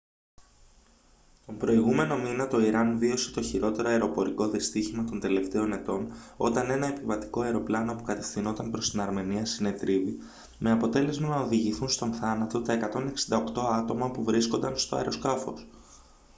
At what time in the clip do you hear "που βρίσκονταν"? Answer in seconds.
14.11-14.77